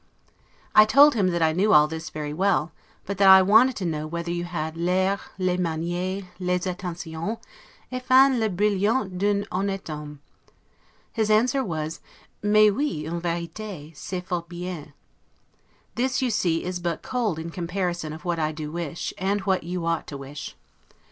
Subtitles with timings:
[0.73, 2.71] I told him that I knew all this very well;
[3.05, 7.37] but that I wanted to know whether you had l'air, les manieres, les attentions,
[7.91, 10.19] en fin le brillant d'un honnete homme':
[11.13, 11.99] his answer was,
[12.41, 14.93] 'Mais oui en verite, c'est fort bien'.
[15.93, 19.45] This, you see, is but cold in comparison of what I do wish, and of
[19.45, 20.55] what you ought to wish.